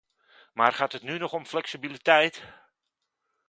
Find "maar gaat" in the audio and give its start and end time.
0.53-0.91